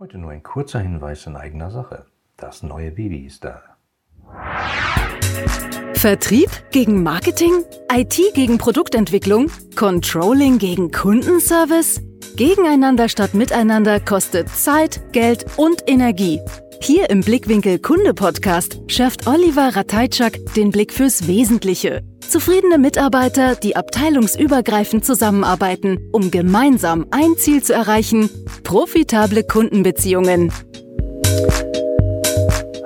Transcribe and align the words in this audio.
Heute 0.00 0.16
nur 0.16 0.30
ein 0.30 0.44
kurzer 0.44 0.78
Hinweis 0.78 1.26
in 1.26 1.34
eigener 1.34 1.72
Sache. 1.72 2.06
Das 2.36 2.62
neue 2.62 2.92
Baby 2.92 3.26
ist 3.26 3.42
da. 3.42 3.60
Vertrieb 5.94 6.50
gegen 6.70 7.02
Marketing? 7.02 7.64
IT 7.92 8.16
gegen 8.34 8.58
Produktentwicklung? 8.58 9.50
Controlling 9.74 10.58
gegen 10.58 10.92
Kundenservice? 10.92 12.00
Gegeneinander 12.36 13.08
statt 13.08 13.34
miteinander 13.34 13.98
kostet 13.98 14.48
Zeit, 14.50 15.12
Geld 15.12 15.46
und 15.56 15.82
Energie. 15.88 16.40
Hier 16.80 17.10
im 17.10 17.22
Blickwinkel 17.22 17.80
Kunde 17.80 18.14
Podcast 18.14 18.80
schärft 18.86 19.26
Oliver 19.26 19.74
Ratajczak 19.74 20.38
den 20.54 20.70
Blick 20.70 20.92
fürs 20.92 21.26
Wesentliche. 21.26 22.04
Zufriedene 22.28 22.76
Mitarbeiter, 22.76 23.54
die 23.54 23.74
abteilungsübergreifend 23.74 25.02
zusammenarbeiten, 25.02 26.10
um 26.12 26.30
gemeinsam 26.30 27.06
ein 27.10 27.38
Ziel 27.38 27.62
zu 27.62 27.72
erreichen, 27.72 28.28
profitable 28.64 29.44
Kundenbeziehungen. 29.44 30.52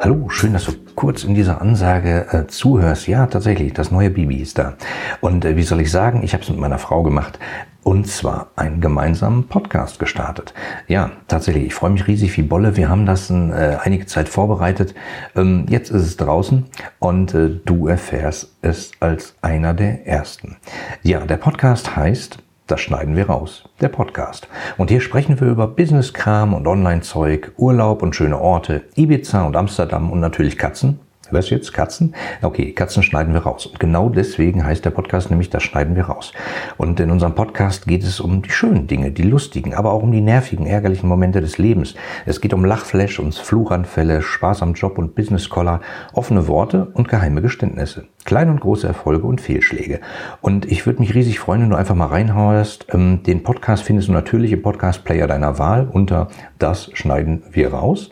Hallo, 0.00 0.28
schön, 0.28 0.52
dass 0.52 0.66
du 0.66 0.72
kurz 1.02 1.24
in 1.24 1.34
dieser 1.34 1.60
Ansage 1.60 2.26
äh, 2.30 2.46
zuhörst. 2.46 3.08
Ja, 3.08 3.26
tatsächlich, 3.26 3.72
das 3.72 3.90
neue 3.90 4.08
Bibi 4.08 4.36
ist 4.36 4.56
da. 4.56 4.74
Und 5.20 5.44
äh, 5.44 5.56
wie 5.56 5.64
soll 5.64 5.80
ich 5.80 5.90
sagen, 5.90 6.22
ich 6.22 6.32
habe 6.32 6.44
es 6.44 6.48
mit 6.48 6.60
meiner 6.60 6.78
Frau 6.78 7.02
gemacht. 7.02 7.40
Und 7.82 8.06
zwar 8.06 8.52
einen 8.54 8.80
gemeinsamen 8.80 9.48
Podcast 9.48 9.98
gestartet. 9.98 10.54
Ja, 10.86 11.10
tatsächlich, 11.26 11.64
ich 11.64 11.74
freue 11.74 11.90
mich 11.90 12.06
riesig 12.06 12.36
wie 12.36 12.42
Bolle. 12.42 12.76
Wir 12.76 12.88
haben 12.88 13.04
das 13.04 13.30
äh, 13.30 13.78
einige 13.82 14.06
Zeit 14.06 14.28
vorbereitet. 14.28 14.94
Ähm, 15.34 15.66
jetzt 15.68 15.90
ist 15.90 16.02
es 16.02 16.16
draußen 16.18 16.66
und 17.00 17.34
äh, 17.34 17.50
du 17.64 17.88
erfährst 17.88 18.56
es 18.62 18.92
als 19.00 19.34
einer 19.42 19.74
der 19.74 20.06
ersten. 20.06 20.56
Ja, 21.02 21.26
der 21.26 21.36
Podcast 21.36 21.96
heißt 21.96 22.38
das 22.66 22.80
schneiden 22.80 23.16
wir 23.16 23.26
raus, 23.28 23.64
der 23.80 23.88
Podcast. 23.88 24.48
Und 24.78 24.90
hier 24.90 25.00
sprechen 25.00 25.40
wir 25.40 25.48
über 25.48 25.66
Business-Kram 25.66 26.54
und 26.54 26.66
Online-Zeug, 26.66 27.52
Urlaub 27.56 28.02
und 28.02 28.16
schöne 28.16 28.40
Orte, 28.40 28.84
Ibiza 28.94 29.44
und 29.44 29.56
Amsterdam 29.56 30.10
und 30.10 30.20
natürlich 30.20 30.58
Katzen 30.58 31.00
was 31.32 31.50
jetzt? 31.50 31.72
Katzen? 31.72 32.14
Okay, 32.42 32.72
Katzen 32.72 33.02
schneiden 33.02 33.34
wir 33.34 33.42
raus. 33.42 33.66
Und 33.66 33.80
genau 33.80 34.08
deswegen 34.08 34.64
heißt 34.64 34.84
der 34.84 34.90
Podcast 34.90 35.30
nämlich, 35.30 35.50
das 35.50 35.62
schneiden 35.62 35.96
wir 35.96 36.04
raus. 36.04 36.32
Und 36.76 37.00
in 37.00 37.10
unserem 37.10 37.34
Podcast 37.34 37.86
geht 37.86 38.02
es 38.02 38.20
um 38.20 38.42
die 38.42 38.50
schönen 38.50 38.86
Dinge, 38.86 39.10
die 39.12 39.22
lustigen, 39.22 39.74
aber 39.74 39.92
auch 39.92 40.02
um 40.02 40.12
die 40.12 40.20
nervigen, 40.20 40.66
ärgerlichen 40.66 41.08
Momente 41.08 41.40
des 41.40 41.58
Lebens. 41.58 41.94
Es 42.26 42.40
geht 42.40 42.54
um 42.54 42.64
Lachflash 42.64 43.18
und 43.18 43.34
Fluchanfälle, 43.34 44.22
Spaß 44.22 44.62
am 44.62 44.74
Job 44.74 44.98
und 44.98 45.14
Business-Collar, 45.14 45.80
offene 46.12 46.48
Worte 46.48 46.86
und 46.94 47.08
geheime 47.08 47.42
Geständnisse. 47.42 48.06
Kleine 48.24 48.52
und 48.52 48.60
große 48.60 48.86
Erfolge 48.86 49.26
und 49.26 49.40
Fehlschläge. 49.40 50.00
Und 50.40 50.70
ich 50.70 50.86
würde 50.86 51.00
mich 51.00 51.14
riesig 51.14 51.40
freuen, 51.40 51.62
wenn 51.62 51.70
du 51.70 51.76
einfach 51.76 51.96
mal 51.96 52.06
reinhaust. 52.06 52.86
Ähm, 52.92 53.22
den 53.24 53.42
Podcast 53.42 53.82
findest 53.82 54.08
du 54.08 54.12
natürlich 54.12 54.52
im 54.52 54.62
Podcast-Player 54.62 55.26
deiner 55.26 55.58
Wahl 55.58 55.88
unter 55.90 56.28
Das 56.58 56.90
schneiden 56.94 57.42
wir 57.50 57.72
raus 57.72 58.10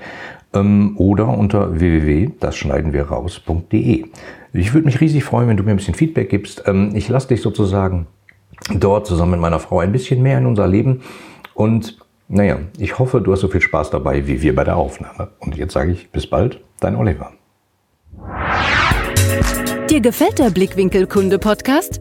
ähm, 0.55 0.95
oder 0.97 1.29
unter 1.29 1.79
www.dasschneidenwirraus.de. 1.79 4.07
Ich 4.53 4.75
würde 4.75 4.87
mich 4.87 5.01
riesig 5.01 5.23
freuen, 5.25 5.49
wenn 5.49 5.57
du 5.57 5.63
mir 5.63 5.71
ein 5.71 5.77
bisschen 5.77 5.95
Feedback 5.95 6.31
gibst. 6.31 6.65
Ähm, 6.67 6.91
ich 6.95 7.09
lasse 7.09 7.29
dich 7.29 7.43
sozusagen 7.43 8.09
dort 8.75 9.07
zusammen 9.07 9.31
mit 9.33 9.41
meiner 9.41 9.61
Frau 9.61 9.81
ein 9.81 9.93
bisschen 9.93 10.23
mehr 10.23 10.39
in 10.39 10.47
unser 10.47 10.67
Leben 10.67 11.03
und 11.55 11.99
naja, 12.33 12.61
ich 12.79 12.99
hoffe, 12.99 13.21
du 13.21 13.33
hast 13.33 13.41
so 13.41 13.49
viel 13.49 13.61
Spaß 13.61 13.91
dabei 13.91 14.29
wie 14.29 14.41
wir 14.41 14.55
bei 14.55 14.63
der 14.63 14.77
Aufnahme. 14.77 15.31
Und 15.41 15.57
jetzt 15.57 15.73
sage 15.73 15.91
ich 15.91 16.11
bis 16.11 16.29
bald, 16.29 16.61
dein 16.79 16.95
Oliver. 16.95 17.33
Dir 19.91 20.01
gefällt 20.01 20.39
der 20.39 20.51
Blickwinkel 20.51 21.09
Kunde 21.09 21.41
Podcast? 21.41 22.01